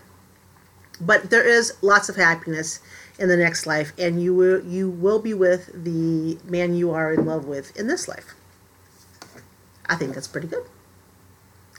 but 1.01 1.29
there 1.29 1.45
is 1.45 1.73
lots 1.81 2.07
of 2.07 2.15
happiness 2.15 2.79
in 3.17 3.27
the 3.27 3.37
next 3.37 3.67
life, 3.67 3.91
and 3.97 4.21
you 4.21 4.33
will 4.33 4.63
you 4.63 4.89
will 4.89 5.19
be 5.19 5.33
with 5.33 5.83
the 5.83 6.37
man 6.45 6.75
you 6.75 6.91
are 6.91 7.11
in 7.11 7.25
love 7.25 7.45
with 7.45 7.75
in 7.75 7.87
this 7.87 8.07
life. 8.07 8.35
I 9.87 9.95
think 9.95 10.13
that's 10.13 10.27
pretty 10.27 10.47
good. 10.47 10.65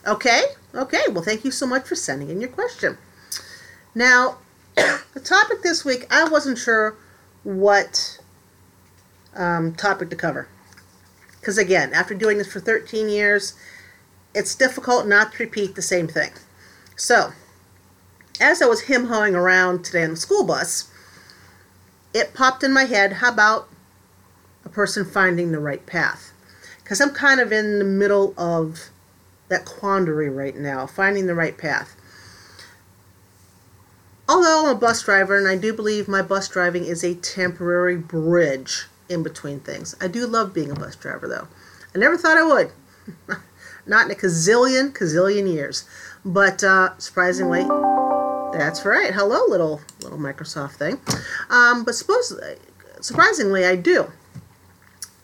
Okay, 0.06 0.42
okay. 0.74 1.02
Well, 1.10 1.22
thank 1.22 1.44
you 1.44 1.50
so 1.50 1.66
much 1.66 1.86
for 1.86 1.94
sending 1.94 2.28
in 2.28 2.40
your 2.40 2.50
question. 2.50 2.98
Now, 3.94 4.38
the 4.74 5.20
topic 5.22 5.62
this 5.62 5.84
week, 5.84 6.06
I 6.10 6.28
wasn't 6.28 6.58
sure 6.58 6.96
what 7.44 8.18
um, 9.34 9.74
topic 9.74 10.10
to 10.10 10.16
cover. 10.16 10.48
Because 11.38 11.56
again, 11.56 11.92
after 11.94 12.14
doing 12.14 12.38
this 12.38 12.52
for 12.52 12.60
13 12.60 13.08
years, 13.08 13.54
it's 14.34 14.54
difficult 14.54 15.06
not 15.06 15.32
to 15.32 15.44
repeat 15.44 15.74
the 15.74 15.82
same 15.82 16.06
thing. 16.06 16.30
So, 16.96 17.32
as 18.38 18.60
I 18.60 18.66
was 18.66 18.82
him 18.82 19.06
hawing 19.06 19.34
around 19.34 19.84
today 19.84 20.04
on 20.04 20.10
the 20.10 20.16
school 20.16 20.44
bus, 20.44 20.90
it 22.12 22.34
popped 22.34 22.62
in 22.62 22.72
my 22.72 22.84
head 22.84 23.14
how 23.14 23.32
about 23.32 23.68
a 24.64 24.68
person 24.68 25.04
finding 25.04 25.52
the 25.52 25.58
right 25.58 25.84
path? 25.86 26.32
because 26.90 27.00
I'm 27.00 27.14
kind 27.14 27.40
of 27.40 27.52
in 27.52 27.78
the 27.78 27.84
middle 27.84 28.34
of 28.36 28.88
that 29.46 29.64
quandary 29.64 30.28
right 30.28 30.56
now, 30.56 30.88
finding 30.88 31.28
the 31.28 31.36
right 31.36 31.56
path. 31.56 31.94
Although 34.28 34.66
I'm 34.66 34.74
a 34.74 34.78
bus 34.78 35.04
driver, 35.04 35.38
and 35.38 35.46
I 35.46 35.54
do 35.54 35.72
believe 35.72 36.08
my 36.08 36.20
bus 36.20 36.48
driving 36.48 36.84
is 36.84 37.04
a 37.04 37.14
temporary 37.14 37.96
bridge 37.96 38.88
in 39.08 39.22
between 39.22 39.60
things. 39.60 39.94
I 40.00 40.08
do 40.08 40.26
love 40.26 40.52
being 40.52 40.72
a 40.72 40.74
bus 40.74 40.96
driver, 40.96 41.28
though. 41.28 41.46
I 41.94 41.98
never 41.98 42.16
thought 42.18 42.36
I 42.36 42.42
would. 42.42 42.72
Not 43.86 44.06
in 44.06 44.10
a 44.10 44.16
gazillion, 44.16 44.92
gazillion 44.92 45.48
years. 45.48 45.88
But 46.24 46.64
uh, 46.64 46.98
surprisingly, 46.98 47.62
that's 48.52 48.84
right. 48.84 49.12
Hello, 49.12 49.44
little 49.46 49.80
little 50.02 50.18
Microsoft 50.18 50.72
thing. 50.72 51.00
Um, 51.48 51.84
but 51.84 51.94
suppose, 51.94 52.38
surprisingly, 53.00 53.64
I 53.64 53.76
do. 53.76 54.10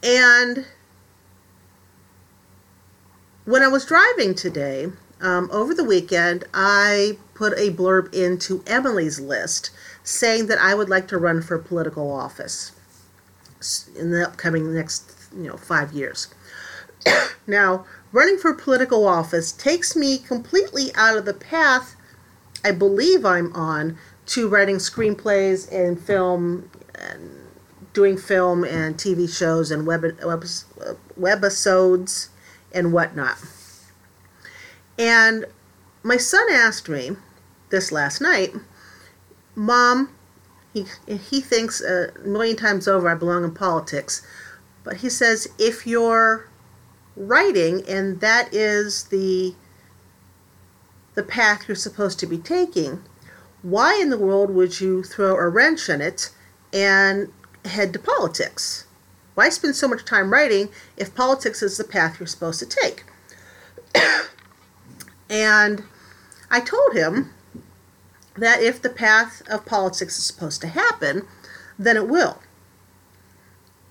And 0.03 0.67
when 3.45 3.63
I 3.63 3.69
was 3.69 3.85
driving 3.85 4.35
today, 4.35 4.89
um, 5.21 5.49
over 5.51 5.75
the 5.75 5.85
weekend, 5.85 6.45
I 6.53 7.19
put 7.35 7.53
a 7.55 7.71
blurb 7.71 8.13
into 8.15 8.63
Emily's 8.67 9.19
list 9.19 9.71
saying 10.05 10.47
that 10.47 10.59
I 10.59 10.75
would 10.75 10.89
like 10.89 11.09
to 11.09 11.19
run 11.19 11.43
for 11.43 11.59
political 11.59 12.11
office 12.13 12.73
in 13.99 14.11
the 14.11 14.27
upcoming 14.27 14.75
next, 14.75 15.13
you 15.35 15.45
know, 15.45 15.57
five 15.57 15.93
years. 15.93 16.29
now, 17.47 17.87
running 18.13 18.39
for 18.39 18.55
political 18.55 19.07
office 19.07 19.53
takes 19.53 19.97
me 19.97 20.19
completely 20.19 20.95
out 20.95 21.17
of 21.17 21.25
the 21.25 21.35
path 21.35 21.96
I 22.67 22.73
believe 22.73 23.25
I'm 23.25 23.53
on 23.53 23.97
to 24.27 24.49
writing 24.49 24.79
screenplays 24.79 25.73
and 25.73 26.01
film 26.01 26.69
and 26.97 27.31
doing 27.93 28.19
film 28.19 28.65
and 28.65 28.97
TV 28.97 29.33
shows 29.33 29.71
and 29.71 29.87
web, 29.87 30.03
web 30.03 30.43
webisodes 31.17 32.31
and 32.75 32.93
whatnot. 32.93 33.39
And 34.99 35.45
my 36.03 36.17
son 36.17 36.45
asked 36.51 36.89
me 36.89 37.11
this 37.71 37.93
last 37.93 38.21
night, 38.21 38.53
Mom, 39.55 40.13
he, 40.75 40.87
he 41.07 41.41
thinks 41.41 41.81
a 41.81 42.11
million 42.25 42.57
times 42.57 42.89
over 42.89 43.09
I 43.09 43.15
belong 43.15 43.45
in 43.45 43.55
politics, 43.55 44.27
but 44.83 44.97
he 44.97 45.09
says 45.09 45.47
if 45.57 45.87
you're 45.87 46.49
writing 47.17 47.85
and 47.89 48.19
that 48.21 48.53
is 48.53 49.05
the 49.05 49.55
the 51.17 51.25
path 51.25 51.67
you're 51.67 51.75
supposed 51.75 52.21
to 52.21 52.27
be 52.27 52.39
taking, 52.39 53.03
why 53.63 53.99
in 54.01 54.11
the 54.11 54.19
world 54.19 54.51
would 54.51 54.81
you 54.81 55.03
throw 55.03 55.35
a 55.35 55.49
wrench 55.49 55.89
in 55.89 56.01
it 56.01 56.31
and 56.73 57.33
head 57.65 57.93
to 57.95 57.99
politics? 57.99 58.87
Why 59.35 59.49
spend 59.49 59.75
so 59.75 59.89
much 59.89 60.05
time 60.05 60.33
writing 60.33 60.69
if 60.97 61.15
politics 61.15 61.63
is 61.63 61.77
the 61.77 61.85
path 61.85 62.21
you're 62.21 62.27
supposed 62.27 62.61
to 62.61 62.67
take? 62.67 63.05
and 65.31 65.83
I 66.51 66.61
told 66.61 66.95
him 66.95 67.33
that 68.37 68.63
if 68.63 68.81
the 68.81 68.91
path 68.91 69.43
of 69.49 69.67
politics 69.67 70.19
is 70.19 70.25
supposed 70.25 70.61
to 70.61 70.69
happen, 70.69 71.27
then 71.79 71.97
it 71.97 72.09
will. 72.09 72.41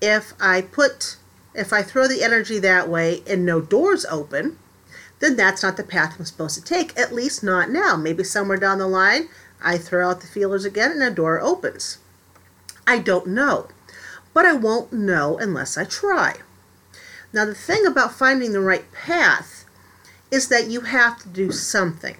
If 0.00 0.32
I 0.40 0.62
put, 0.62 1.16
if 1.54 1.72
I 1.72 1.82
throw 1.82 2.06
the 2.06 2.22
energy 2.22 2.58
that 2.60 2.88
way 2.88 3.22
and 3.26 3.44
no 3.44 3.60
doors 3.60 4.04
open, 4.06 4.58
then 5.18 5.36
that's 5.36 5.62
not 5.62 5.76
the 5.76 5.82
path 5.82 6.16
I'm 6.18 6.24
supposed 6.24 6.56
to 6.56 6.64
take, 6.64 6.98
at 6.98 7.14
least 7.14 7.42
not 7.42 7.70
now. 7.70 7.96
Maybe 7.96 8.22
somewhere 8.24 8.58
down 8.58 8.78
the 8.78 8.86
line, 8.86 9.28
I 9.62 9.78
throw 9.78 10.08
out 10.08 10.20
the 10.20 10.26
feelers 10.26 10.64
again 10.64 10.92
and 10.92 11.02
a 11.02 11.10
door 11.10 11.40
opens. 11.40 11.98
I 12.86 12.98
don't 12.98 13.28
know, 13.28 13.68
but 14.34 14.44
I 14.44 14.52
won't 14.52 14.92
know 14.92 15.38
unless 15.38 15.76
I 15.76 15.84
try. 15.84 16.36
Now, 17.32 17.44
the 17.44 17.54
thing 17.54 17.86
about 17.86 18.14
finding 18.14 18.52
the 18.52 18.60
right 18.60 18.90
path 18.92 19.64
is 20.30 20.48
that 20.48 20.68
you 20.68 20.82
have 20.82 21.18
to 21.22 21.28
do 21.28 21.50
something. 21.50 22.16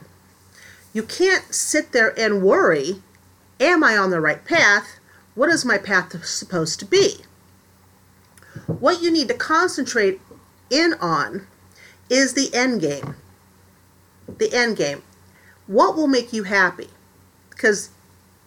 You 0.92 1.02
can't 1.02 1.54
sit 1.54 1.92
there 1.92 2.18
and 2.18 2.42
worry, 2.42 3.02
am 3.60 3.84
I 3.84 3.96
on 3.96 4.10
the 4.10 4.20
right 4.20 4.44
path? 4.44 4.98
What 5.34 5.50
is 5.50 5.64
my 5.64 5.78
path 5.78 6.24
supposed 6.24 6.78
to 6.80 6.86
be? 6.86 7.18
What 8.66 9.02
you 9.02 9.10
need 9.10 9.28
to 9.28 9.34
concentrate 9.34 10.20
in 10.70 10.94
on 10.94 11.46
is 12.08 12.34
the 12.34 12.54
end 12.54 12.80
game. 12.80 13.16
The 14.38 14.52
end 14.52 14.76
game. 14.76 15.02
What 15.66 15.96
will 15.96 16.06
make 16.06 16.32
you 16.32 16.44
happy? 16.44 16.88
Because 17.50 17.90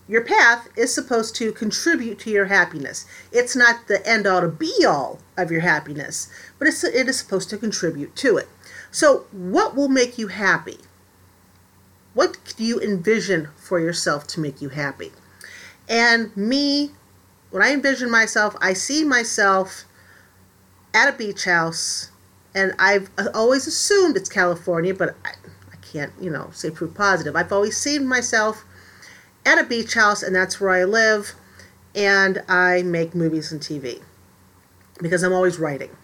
your 0.08 0.24
path 0.24 0.68
is 0.76 0.94
supposed 0.94 1.36
to 1.36 1.52
contribute 1.52 2.20
to 2.20 2.32
your 2.32 2.46
happiness. 2.46 3.06
It's 3.32 3.56
not 3.56 3.88
the 3.88 4.06
end 4.08 4.26
all 4.26 4.42
to 4.42 4.48
be 4.48 4.84
all 4.86 5.20
of 5.38 5.52
your 5.52 5.62
happiness, 5.62 6.30
but 6.58 6.68
it's, 6.68 6.84
it 6.84 7.08
is 7.08 7.20
supposed 7.20 7.50
to 7.52 7.58
contribute 7.58 8.16
to 8.18 8.38
it. 8.38 8.50
So, 8.92 9.26
what 9.32 9.76
will 9.76 9.88
make 9.88 10.18
you 10.18 10.28
happy? 10.28 10.80
What 12.16 12.38
do 12.58 12.64
you 12.64 12.80
envision 12.80 13.50
for 13.56 13.80
yourself 13.80 14.26
to 14.28 14.40
make 14.40 14.62
you 14.62 14.70
happy? 14.70 15.12
And 15.88 16.36
me, 16.36 16.92
when 17.52 17.62
I 17.62 17.72
envision 17.74 18.10
myself, 18.10 18.56
I 18.62 18.74
see 18.74 19.04
myself 19.04 19.86
at 20.94 21.14
a 21.14 21.16
beach 21.16 21.46
house, 21.46 22.10
and 22.56 22.74
I've 22.80 23.10
always 23.34 23.68
assumed 23.68 24.18
it's 24.18 24.30
California, 24.30 24.94
but 24.94 25.16
I, 25.26 25.32
I 25.72 25.76
can't, 25.78 26.12
you 26.20 26.30
know, 26.30 26.50
say 26.52 26.72
proof 26.72 26.94
positive. 26.96 27.36
I've 27.36 27.52
always 27.52 27.78
seen 27.78 28.08
myself 28.08 28.66
at 29.46 29.60
a 29.60 29.64
beach 29.64 29.94
house, 29.94 30.24
and 30.24 30.36
that's 30.36 30.60
where 30.60 30.72
I 30.72 30.84
live, 30.84 31.34
and 31.96 32.44
I 32.48 32.84
make 32.84 33.16
movies 33.16 33.52
and 33.52 33.62
TV 33.62 34.02
because 35.02 35.24
I'm 35.24 35.34
always 35.34 35.60
writing. 35.60 35.96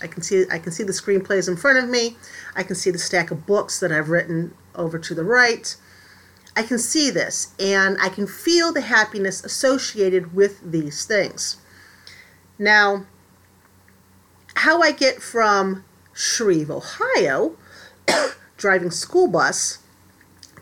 I 0.00 0.06
can 0.08 0.22
see 0.22 0.44
I 0.50 0.58
can 0.58 0.72
see 0.72 0.82
the 0.82 0.92
screenplays 0.92 1.48
in 1.48 1.56
front 1.56 1.78
of 1.78 1.88
me. 1.88 2.16
I 2.56 2.62
can 2.62 2.74
see 2.74 2.90
the 2.90 2.98
stack 2.98 3.30
of 3.30 3.46
books 3.46 3.78
that 3.80 3.92
I've 3.92 4.08
written 4.08 4.54
over 4.74 4.98
to 4.98 5.14
the 5.14 5.24
right. 5.24 5.74
I 6.56 6.62
can 6.62 6.78
see 6.78 7.10
this 7.10 7.54
and 7.58 7.96
I 8.00 8.08
can 8.08 8.26
feel 8.26 8.72
the 8.72 8.82
happiness 8.82 9.44
associated 9.44 10.34
with 10.34 10.60
these 10.70 11.06
things. 11.06 11.56
Now, 12.58 13.06
how 14.56 14.82
I 14.82 14.92
get 14.92 15.22
from 15.22 15.84
Shreve, 16.12 16.70
Ohio, 16.70 17.56
driving 18.56 18.90
school 18.90 19.28
bus 19.28 19.78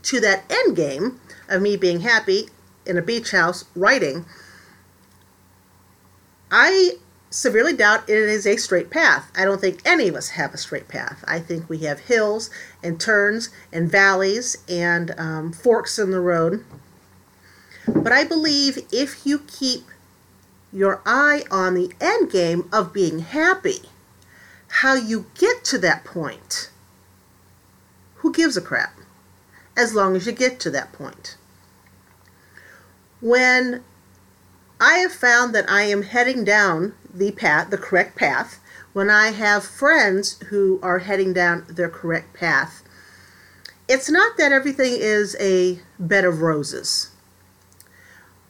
to 0.02 0.20
that 0.20 0.44
end 0.50 0.76
game 0.76 1.20
of 1.48 1.62
me 1.62 1.76
being 1.76 2.00
happy 2.00 2.48
in 2.86 2.96
a 2.96 3.02
beach 3.02 3.32
house 3.32 3.64
writing, 3.74 4.24
I 6.50 6.92
severely 7.30 7.72
doubt 7.72 8.08
it 8.08 8.16
is 8.16 8.46
a 8.46 8.56
straight 8.56 8.90
path. 8.90 9.30
I 9.36 9.44
don't 9.44 9.60
think 9.60 9.80
any 9.84 10.08
of 10.08 10.16
us 10.16 10.30
have 10.30 10.52
a 10.52 10.58
straight 10.58 10.88
path. 10.88 11.24
I 11.26 11.38
think 11.38 11.68
we 11.68 11.78
have 11.78 12.00
hills 12.00 12.50
and 12.82 13.00
turns 13.00 13.50
and 13.72 13.90
valleys 13.90 14.56
and 14.68 15.14
um, 15.16 15.52
forks 15.52 15.98
in 15.98 16.10
the 16.10 16.20
road. 16.20 16.64
But 17.86 18.12
I 18.12 18.24
believe 18.24 18.78
if 18.92 19.24
you 19.24 19.40
keep 19.40 19.84
your 20.72 21.00
eye 21.06 21.44
on 21.50 21.74
the 21.74 21.92
end 22.00 22.30
game 22.30 22.68
of 22.72 22.92
being 22.92 23.20
happy, 23.20 23.82
how 24.70 24.94
you 24.94 25.26
get 25.34 25.64
to 25.64 25.78
that 25.78 26.04
point, 26.04 26.70
who 28.16 28.32
gives 28.32 28.56
a 28.56 28.60
crap? 28.60 28.96
As 29.76 29.94
long 29.94 30.16
as 30.16 30.26
you 30.26 30.32
get 30.32 30.60
to 30.60 30.70
that 30.70 30.92
point. 30.92 31.36
When 33.20 33.82
I 34.80 34.94
have 34.98 35.12
found 35.12 35.54
that 35.54 35.68
I 35.70 35.82
am 35.82 36.02
heading 36.02 36.44
down 36.44 36.94
the 37.12 37.32
path, 37.32 37.70
the 37.70 37.78
correct 37.78 38.16
path, 38.16 38.60
when 38.92 39.10
I 39.10 39.28
have 39.28 39.64
friends 39.64 40.38
who 40.48 40.80
are 40.82 41.00
heading 41.00 41.32
down 41.32 41.66
their 41.68 41.88
correct 41.88 42.32
path, 42.32 42.82
it's 43.88 44.08
not 44.08 44.36
that 44.38 44.52
everything 44.52 44.94
is 44.96 45.36
a 45.40 45.80
bed 45.98 46.24
of 46.24 46.40
roses, 46.40 47.10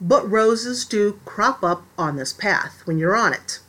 but 0.00 0.30
roses 0.30 0.84
do 0.84 1.18
crop 1.24 1.62
up 1.62 1.82
on 1.96 2.16
this 2.16 2.32
path 2.32 2.82
when 2.84 2.98
you're 2.98 3.16
on 3.16 3.32
it. 3.32 3.60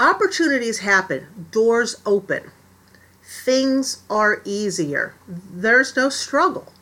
Opportunities 0.00 0.78
happen, 0.78 1.48
doors 1.50 2.00
open, 2.06 2.52
things 3.24 4.02
are 4.08 4.40
easier. 4.44 5.14
There's 5.26 5.96
no 5.96 6.08
struggle. 6.08 6.72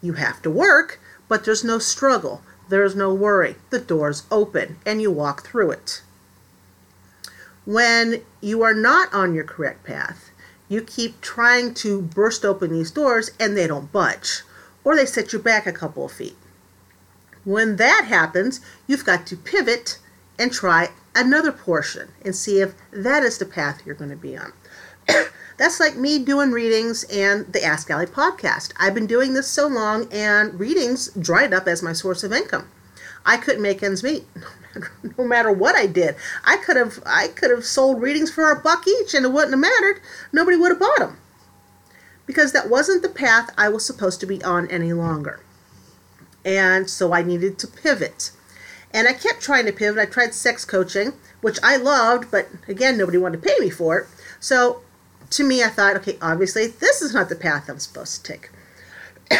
You 0.00 0.14
have 0.14 0.40
to 0.42 0.50
work, 0.50 1.00
but 1.28 1.44
there's 1.44 1.64
no 1.64 1.78
struggle. 1.78 2.42
There's 2.68 2.94
no 2.94 3.12
worry. 3.12 3.56
The 3.70 3.80
door's 3.80 4.22
open 4.30 4.78
and 4.86 5.02
you 5.02 5.10
walk 5.10 5.46
through 5.46 5.72
it. 5.72 6.02
When 7.64 8.22
you 8.40 8.62
are 8.62 8.74
not 8.74 9.12
on 9.12 9.34
your 9.34 9.44
correct 9.44 9.84
path, 9.84 10.30
you 10.68 10.82
keep 10.82 11.20
trying 11.20 11.74
to 11.74 12.02
burst 12.02 12.44
open 12.44 12.72
these 12.72 12.90
doors 12.90 13.30
and 13.40 13.56
they 13.56 13.66
don't 13.66 13.92
budge, 13.92 14.42
or 14.84 14.96
they 14.96 15.06
set 15.06 15.32
you 15.32 15.38
back 15.38 15.66
a 15.66 15.72
couple 15.72 16.04
of 16.04 16.12
feet. 16.12 16.36
When 17.44 17.76
that 17.76 18.04
happens, 18.06 18.60
you've 18.86 19.04
got 19.04 19.26
to 19.26 19.36
pivot 19.36 19.98
and 20.38 20.52
try 20.52 20.90
another 21.14 21.52
portion 21.52 22.08
and 22.24 22.34
see 22.34 22.60
if 22.60 22.74
that 22.90 23.22
is 23.22 23.38
the 23.38 23.46
path 23.46 23.82
you're 23.84 23.94
going 23.94 24.10
to 24.10 24.16
be 24.16 24.36
on. 24.36 24.52
That's 25.56 25.78
like 25.78 25.96
me 25.96 26.18
doing 26.18 26.50
readings 26.50 27.04
and 27.04 27.52
the 27.52 27.62
Ask 27.62 27.90
Allie 27.90 28.06
podcast. 28.06 28.72
I've 28.78 28.94
been 28.94 29.06
doing 29.06 29.34
this 29.34 29.46
so 29.46 29.68
long, 29.68 30.12
and 30.12 30.58
readings 30.58 31.08
dried 31.10 31.54
up 31.54 31.68
as 31.68 31.82
my 31.82 31.92
source 31.92 32.24
of 32.24 32.32
income. 32.32 32.68
I 33.24 33.36
couldn't 33.36 33.62
make 33.62 33.82
ends 33.82 34.02
meet. 34.02 34.24
No 35.16 35.24
matter 35.24 35.52
what 35.52 35.76
I 35.76 35.86
did, 35.86 36.16
I 36.44 36.56
could 36.56 36.76
have 36.76 37.00
I 37.06 37.28
could 37.28 37.52
have 37.52 37.64
sold 37.64 38.02
readings 38.02 38.28
for 38.32 38.50
a 38.50 38.60
buck 38.60 38.88
each, 38.88 39.14
and 39.14 39.24
it 39.24 39.30
wouldn't 39.30 39.52
have 39.52 39.60
mattered. 39.60 40.00
Nobody 40.32 40.56
would 40.56 40.72
have 40.72 40.80
bought 40.80 40.98
them 40.98 41.18
because 42.26 42.50
that 42.52 42.68
wasn't 42.68 43.02
the 43.02 43.08
path 43.08 43.50
I 43.56 43.68
was 43.68 43.84
supposed 43.86 44.18
to 44.18 44.26
be 44.26 44.42
on 44.42 44.68
any 44.68 44.92
longer. 44.92 45.40
And 46.44 46.90
so 46.90 47.12
I 47.12 47.22
needed 47.22 47.58
to 47.60 47.66
pivot. 47.66 48.32
And 48.94 49.08
I 49.08 49.12
kept 49.12 49.42
trying 49.42 49.66
to 49.66 49.72
pivot. 49.72 50.00
I 50.00 50.06
tried 50.06 50.32
sex 50.32 50.64
coaching, 50.64 51.12
which 51.40 51.58
I 51.62 51.76
loved, 51.76 52.30
but 52.30 52.48
again, 52.68 52.96
nobody 52.96 53.18
wanted 53.18 53.42
to 53.42 53.48
pay 53.48 53.58
me 53.58 53.68
for 53.68 53.98
it. 53.98 54.06
So 54.40 54.82
to 55.30 55.44
me, 55.44 55.62
I 55.64 55.68
thought, 55.68 55.96
okay, 55.96 56.16
obviously, 56.22 56.68
this 56.68 57.02
is 57.02 57.12
not 57.12 57.28
the 57.28 57.34
path 57.34 57.68
I'm 57.68 57.80
supposed 57.80 58.24
to 58.24 58.32
take. 58.32 58.50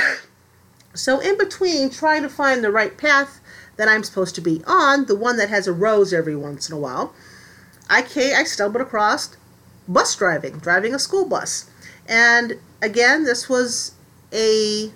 so, 0.94 1.20
in 1.20 1.38
between 1.38 1.88
trying 1.88 2.22
to 2.22 2.28
find 2.28 2.64
the 2.64 2.72
right 2.72 2.98
path 2.98 3.40
that 3.76 3.88
I'm 3.88 4.02
supposed 4.02 4.34
to 4.34 4.40
be 4.40 4.60
on, 4.66 5.06
the 5.06 5.14
one 5.14 5.36
that 5.36 5.50
has 5.50 5.68
a 5.68 5.72
rose 5.72 6.12
every 6.12 6.36
once 6.36 6.68
in 6.68 6.74
a 6.74 6.78
while, 6.78 7.14
I 7.88 8.02
came, 8.02 8.34
I 8.34 8.42
stumbled 8.44 8.82
across 8.82 9.36
bus 9.86 10.16
driving, 10.16 10.58
driving 10.58 10.94
a 10.94 10.98
school 10.98 11.28
bus. 11.28 11.70
And 12.06 12.58
again, 12.82 13.24
this 13.24 13.48
was 13.48 13.92
a 14.32 14.90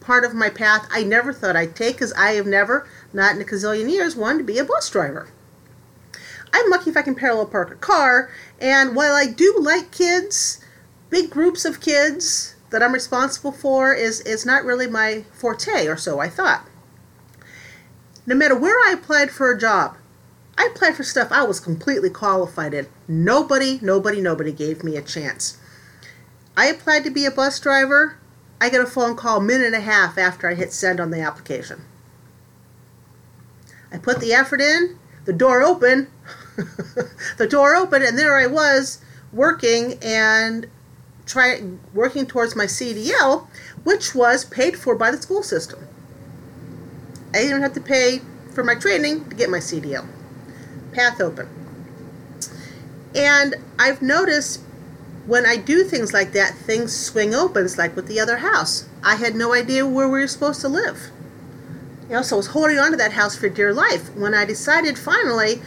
part 0.00 0.24
of 0.24 0.34
my 0.34 0.50
path 0.50 0.86
I 0.90 1.02
never 1.02 1.32
thought 1.32 1.56
I'd 1.56 1.76
take 1.76 1.96
because 1.96 2.12
I 2.14 2.32
have 2.32 2.46
never, 2.46 2.88
not 3.12 3.34
in 3.34 3.42
a 3.42 3.44
gazillion 3.44 3.90
years, 3.90 4.16
wanted 4.16 4.38
to 4.38 4.44
be 4.44 4.58
a 4.58 4.64
bus 4.64 4.88
driver. 4.90 5.28
I'm 6.52 6.70
lucky 6.70 6.90
if 6.90 6.96
I 6.96 7.02
can 7.02 7.14
parallel 7.14 7.46
park 7.46 7.70
a 7.70 7.76
car, 7.76 8.30
and 8.60 8.96
while 8.96 9.14
I 9.14 9.26
do 9.26 9.56
like 9.58 9.90
kids, 9.90 10.64
big 11.10 11.30
groups 11.30 11.64
of 11.64 11.80
kids 11.80 12.54
that 12.70 12.82
I'm 12.82 12.94
responsible 12.94 13.52
for 13.52 13.92
is, 13.92 14.20
is 14.22 14.46
not 14.46 14.64
really 14.64 14.86
my 14.86 15.24
forte, 15.32 15.86
or 15.86 15.96
so 15.96 16.20
I 16.20 16.28
thought 16.28 16.66
no 18.26 18.34
matter 18.34 18.58
where 18.58 18.76
I 18.86 18.92
applied 18.92 19.30
for 19.30 19.50
a 19.50 19.58
job, 19.58 19.96
I 20.58 20.66
applied 20.66 20.96
for 20.96 21.04
stuff 21.04 21.30
I 21.30 21.44
was 21.44 21.60
completely 21.60 22.10
qualified 22.10 22.74
in. 22.74 22.88
Nobody, 23.06 23.78
nobody, 23.80 24.20
nobody 24.20 24.52
gave 24.52 24.82
me 24.82 24.96
a 24.96 25.02
chance. 25.02 25.58
I 26.56 26.66
applied 26.66 27.04
to 27.04 27.10
be 27.10 27.24
a 27.24 27.30
bus 27.30 27.60
driver. 27.60 28.16
I 28.60 28.70
got 28.70 28.80
a 28.80 28.86
phone 28.86 29.16
call 29.16 29.38
a 29.38 29.42
minute 29.42 29.66
and 29.66 29.76
a 29.76 29.80
half 29.80 30.18
after 30.18 30.48
I 30.48 30.54
hit 30.54 30.72
send 30.72 30.98
on 30.98 31.10
the 31.10 31.20
application. 31.20 31.82
I 33.92 33.98
put 33.98 34.20
the 34.20 34.32
effort 34.32 34.60
in, 34.60 34.98
the 35.24 35.32
door 35.32 35.62
open, 35.62 36.08
the 37.36 37.46
door 37.46 37.74
open, 37.74 38.02
and 38.02 38.18
there 38.18 38.36
I 38.36 38.46
was 38.46 38.98
working 39.32 39.98
and 40.02 40.66
try 41.26 41.60
working 41.92 42.26
towards 42.26 42.56
my 42.56 42.64
CDL, 42.64 43.46
which 43.84 44.14
was 44.14 44.44
paid 44.44 44.78
for 44.78 44.94
by 44.94 45.10
the 45.10 45.20
school 45.20 45.42
system. 45.42 45.86
I 47.34 47.38
didn't 47.38 47.62
have 47.62 47.74
to 47.74 47.80
pay 47.80 48.20
for 48.54 48.64
my 48.64 48.74
training 48.74 49.28
to 49.28 49.36
get 49.36 49.50
my 49.50 49.58
CDL. 49.58 50.06
Path 50.92 51.20
open. 51.20 51.48
And 53.14 53.56
I've 53.78 54.00
noticed 54.00 54.60
when 55.26 55.44
I 55.44 55.56
do 55.56 55.84
things 55.84 56.12
like 56.12 56.32
that, 56.32 56.54
things 56.54 56.96
swing 56.96 57.34
open. 57.34 57.64
It's 57.64 57.76
like 57.76 57.96
with 57.96 58.06
the 58.06 58.20
other 58.20 58.38
house. 58.38 58.88
I 59.02 59.16
had 59.16 59.34
no 59.34 59.52
idea 59.52 59.86
where 59.86 60.08
we 60.08 60.20
were 60.20 60.26
supposed 60.26 60.60
to 60.62 60.68
live. 60.68 61.10
You 62.08 62.14
know, 62.14 62.22
so 62.22 62.36
I 62.36 62.38
was 62.38 62.46
holding 62.48 62.78
on 62.78 62.92
to 62.92 62.96
that 62.98 63.12
house 63.12 63.36
for 63.36 63.48
dear 63.48 63.74
life. 63.74 64.14
When 64.14 64.32
I 64.32 64.44
decided 64.44 64.96
finally, 64.96 65.60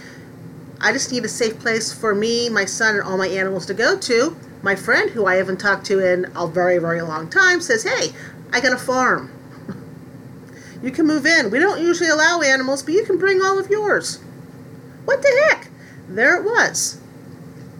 I 0.80 0.94
just 0.94 1.12
need 1.12 1.26
a 1.26 1.30
safe 1.30 1.60
place 1.60 1.92
for 1.92 2.16
me, 2.16 2.48
my 2.48 2.64
son, 2.64 2.96
and 2.96 3.04
all 3.04 3.18
my 3.18 3.28
animals 3.28 3.66
to 3.66 3.74
go 3.74 3.98
to. 3.98 4.38
My 4.62 4.76
friend, 4.76 5.10
who 5.10 5.26
I 5.26 5.36
haven't 5.36 5.60
talked 5.60 5.86
to 5.88 6.00
in 6.00 6.32
a 6.36 6.48
very, 6.48 6.78
very 6.78 7.02
long 7.02 7.30
time, 7.30 7.60
says, 7.60 7.84
Hey, 7.84 8.14
I 8.54 8.62
got 8.62 8.74
a 8.74 8.78
farm. 8.78 9.32
You 10.82 10.92
can 10.92 11.06
move 11.06 11.26
in. 11.26 11.52
We 11.52 11.60
don't 11.60 11.82
usually 11.82 12.10
allow 12.10 12.40
animals, 12.40 12.84
but 12.84 12.94
you 12.94 13.04
can 13.04 13.18
bring 13.18 13.42
all 13.42 13.60
of 13.60 13.70
yours. 13.70 14.20
What 15.04 15.22
the 15.22 15.50
heck? 15.50 15.68
There 16.08 16.38
it 16.38 16.46
was. 16.46 17.02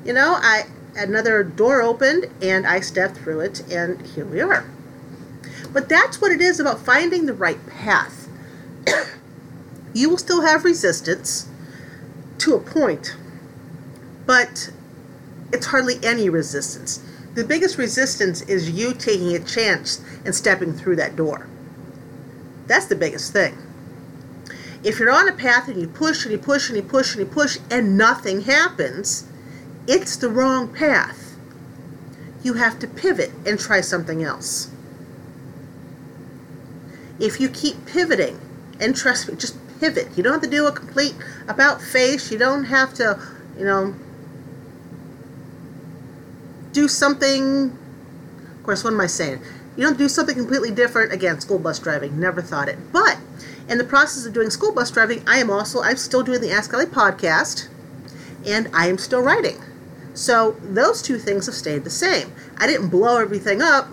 You 0.04 0.12
know, 0.12 0.34
I 0.38 0.64
another 0.98 1.44
door 1.44 1.82
opened 1.82 2.26
and 2.42 2.68
I 2.68 2.82
stepped 2.82 3.16
through 3.16 3.40
it 3.40 3.62
and 3.72 4.06
here 4.06 4.26
we 4.26 4.42
are. 4.42 4.70
But 5.72 5.88
that's 5.88 6.20
what 6.20 6.34
it 6.34 6.42
is 6.42 6.60
about 6.60 6.86
finding 6.86 7.26
the 7.26 7.34
right 7.34 7.66
path. 7.68 8.19
You 10.00 10.10
will 10.10 10.18
still 10.18 10.42
have 10.42 10.64
resistance 10.64 11.48
to 12.38 12.56
a 12.56 12.60
point, 12.60 13.18
but 14.26 14.72
it's 15.52 15.68
hardly 15.68 15.96
any 16.02 16.30
resistance. 16.30 17.04
The 17.36 17.44
biggest 17.44 17.78
resistance 17.78 18.42
is 18.44 18.72
you 18.72 18.94
taking 18.94 19.36
a 19.36 19.40
chance 19.40 20.02
and 20.24 20.34
stepping 20.34 20.74
through 20.74 20.96
that 20.98 21.18
door. 21.18 21.48
That's 22.68 22.86
the 22.86 22.96
biggest 22.96 23.34
thing. 23.34 23.58
If 24.84 25.00
you're 25.00 25.12
on 25.12 25.28
a 25.28 25.34
path 25.34 25.68
and 25.68 25.80
you 25.82 25.88
push 25.88 26.24
and 26.24 26.32
you 26.32 26.38
push 26.38 26.70
and 26.70 26.78
you 26.78 26.84
push 26.84 27.14
and 27.14 27.26
you 27.26 27.32
push 27.32 27.60
and 27.70 27.98
nothing 27.98 28.42
happens, 28.42 29.28
it's 29.86 30.16
the 30.16 30.30
wrong 30.30 30.74
path. 30.74 31.36
You 32.42 32.54
have 32.54 32.80
to 32.80 32.88
pivot 32.88 33.32
and 33.46 33.60
try 33.60 33.82
something 33.82 34.24
else. 34.24 34.70
If 37.20 37.42
you 37.42 37.50
keep 37.50 37.86
pivoting, 37.86 38.40
and 38.80 38.96
trust 38.96 39.28
me, 39.28 39.36
just 39.36 39.58
pivot. 39.80 40.08
You 40.16 40.24
don't 40.24 40.34
have 40.34 40.42
to 40.42 40.50
do 40.50 40.68
a 40.68 40.72
complete 40.72 41.16
about 41.48 41.82
face. 41.82 42.32
You 42.32 42.38
don't 42.38 42.66
have 42.66 42.94
to, 42.96 43.20
you 43.58 43.66
know, 43.66 43.96
do 46.74 46.88
something. 46.88 47.78
Of 48.58 48.64
course, 48.64 48.84
what 48.84 48.94
am 48.94 49.02
I 49.02 49.08
saying? 49.08 49.42
You 49.76 49.84
don't 49.84 49.98
do 49.98 50.10
something 50.10 50.36
completely 50.36 50.72
different. 50.72 51.14
Again, 51.14 51.40
school 51.40 51.60
bus 51.60 51.80
driving. 51.80 52.20
Never 52.20 52.42
thought 52.42 52.68
it. 52.68 52.78
But 52.92 53.18
in 53.68 53.78
the 53.78 53.84
process 53.84 54.26
of 54.26 54.34
doing 54.34 54.50
school 54.50 54.74
bus 54.74 54.92
driving, 54.92 55.24
I 55.28 55.38
am 55.38 55.50
also 55.50 55.82
I'm 55.82 55.98
still 55.98 56.24
doing 56.24 56.42
the 56.42 56.52
Ask 56.52 56.74
Allie 56.74 56.86
podcast, 56.86 57.68
and 58.46 58.70
I 58.74 58.88
am 58.88 58.98
still 58.98 59.22
writing. 59.22 59.62
So 60.14 60.58
those 60.62 61.02
two 61.02 61.18
things 61.18 61.46
have 61.46 61.56
stayed 61.56 61.84
the 61.84 61.90
same. 61.90 62.34
I 62.58 62.68
didn't 62.68 62.90
blow 62.90 63.18
everything 63.18 63.62
up, 63.62 63.88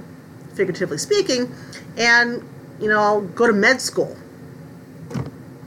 figuratively 0.54 0.98
speaking, 0.98 1.54
and 1.96 2.42
you 2.80 2.88
know 2.88 2.98
I'll 2.98 3.20
go 3.20 3.46
to 3.46 3.52
med 3.52 3.80
school 3.80 4.16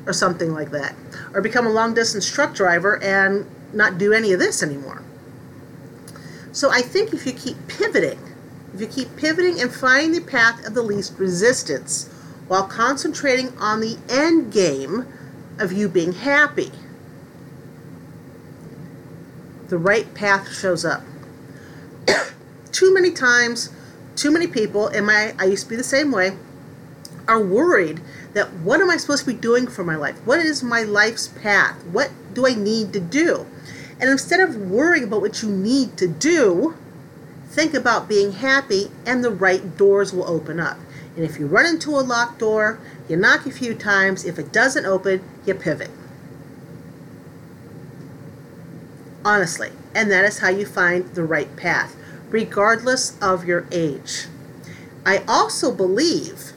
or 0.10 0.14
something 0.14 0.52
like 0.52 0.72
that, 0.72 0.96
or 1.34 1.42
become 1.42 1.66
a 1.66 1.72
long 1.72 1.94
distance 1.94 2.30
truck 2.30 2.54
driver 2.54 3.02
and 3.02 3.46
not 3.72 3.98
do 3.98 4.12
any 4.12 4.34
of 4.34 4.40
this 4.40 4.62
anymore. 4.62 5.04
So 6.52 6.72
I 6.72 6.82
think 6.82 7.14
if 7.14 7.26
you 7.26 7.32
keep 7.32 7.56
pivoting 7.68 8.20
if 8.74 8.82
you 8.82 8.88
keep 8.88 9.16
pivoting 9.18 9.60
and 9.60 9.74
finding 9.74 10.12
the 10.12 10.22
path 10.22 10.66
of 10.66 10.74
the 10.74 10.82
least 10.82 11.18
resistance 11.18 12.08
while 12.48 12.64
concentrating 12.64 13.56
on 13.58 13.80
the 13.80 13.98
end 14.10 14.52
game 14.52 15.06
of 15.58 15.72
you 15.72 15.90
being 15.90 16.14
happy, 16.14 16.72
the 19.68 19.78
right 19.78 20.14
path 20.14 20.54
shows 20.54 20.86
up. 20.86 21.04
too 22.72 22.94
many 22.94 23.12
times, 23.12 23.70
too 24.16 24.32
many 24.32 24.48
people, 24.48 24.88
and 24.88 25.06
my 25.06 25.34
I 25.38 25.46
used 25.46 25.66
to 25.66 25.70
be 25.70 25.76
the 25.76 25.84
same 25.84 26.12
way, 26.12 26.38
are 27.30 27.42
worried 27.42 28.02
that 28.34 28.52
what 28.56 28.82
am 28.82 28.90
I 28.90 28.98
supposed 28.98 29.24
to 29.26 29.32
be 29.32 29.40
doing 29.40 29.68
for 29.68 29.84
my 29.84 29.96
life? 29.96 30.18
What 30.26 30.40
is 30.40 30.64
my 30.64 30.84
life's 30.84 31.28
path? 31.28 31.86
What 31.86 32.12
do 32.34 32.46
I 32.46 32.54
need 32.56 32.92
to 32.94 33.00
do? 33.00 33.46
And 34.02 34.10
instead 34.10 34.40
of 34.40 34.56
worrying 34.56 35.06
about 35.06 35.22
what 35.22 35.44
you 35.44 35.50
need 35.50 35.96
to 35.98 36.08
do, 36.08 36.76
think 37.48 37.74
about 37.74 38.10
being 38.10 38.34
happy 38.34 38.92
and 39.06 39.24
the 39.24 39.32
right 39.32 39.78
doors 39.78 40.12
will 40.12 40.28
open 40.28 40.60
up. 40.60 40.78
And 41.16 41.24
if 41.24 41.40
you 41.40 41.48
run 41.48 41.66
into 41.66 41.92
a 41.92 42.02
locked 42.02 42.40
door, 42.40 42.80
you 43.08 43.16
knock 43.16 43.46
a 43.46 43.52
few 43.52 43.74
times. 43.76 44.26
If 44.26 44.40
it 44.40 44.52
doesn't 44.52 44.86
open, 44.86 45.22
you 45.46 45.54
pivot. 45.54 45.92
Honestly. 49.24 49.72
And 49.94 50.12
that 50.12 50.24
is 50.24 50.40
how 50.40 50.50
you 50.50 50.66
find 50.66 51.06
the 51.16 51.24
right 51.24 51.54
path, 51.56 51.96
regardless 52.30 53.18
of 53.22 53.46
your 53.46 53.66
age. 53.72 54.28
I 55.06 55.24
also 55.28 55.74
believe 55.74 56.54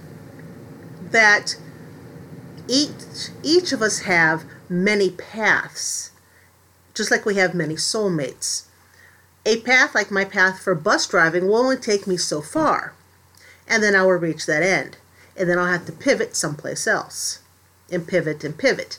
that 1.12 1.56
each, 2.68 3.28
each 3.42 3.72
of 3.72 3.82
us 3.82 4.00
have 4.00 4.44
many 4.68 5.10
paths, 5.10 6.10
just 6.94 7.10
like 7.10 7.24
we 7.24 7.36
have 7.36 7.54
many 7.54 7.74
soulmates. 7.74 8.64
A 9.44 9.60
path 9.60 9.94
like 9.94 10.10
my 10.10 10.24
path 10.24 10.60
for 10.60 10.74
bus 10.74 11.06
driving 11.06 11.46
will 11.46 11.56
only 11.56 11.76
take 11.76 12.06
me 12.06 12.16
so 12.16 12.40
far, 12.40 12.94
and 13.68 13.82
then 13.82 13.94
I 13.94 14.02
will 14.02 14.12
reach 14.12 14.46
that 14.46 14.62
end, 14.62 14.96
and 15.36 15.48
then 15.48 15.58
I'll 15.58 15.66
have 15.66 15.86
to 15.86 15.92
pivot 15.92 16.36
someplace 16.36 16.86
else, 16.86 17.40
and 17.90 18.06
pivot 18.06 18.44
and 18.44 18.56
pivot. 18.56 18.98